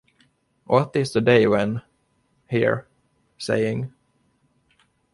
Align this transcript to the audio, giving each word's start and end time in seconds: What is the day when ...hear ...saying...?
What 0.65 0.95
is 0.95 1.11
the 1.13 1.21
day 1.21 1.45
when 1.45 1.83
...hear 2.49 2.87
...saying...? 3.37 3.93